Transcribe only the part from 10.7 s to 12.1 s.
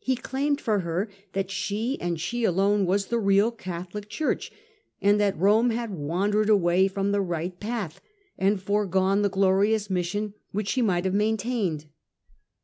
she might have maintained.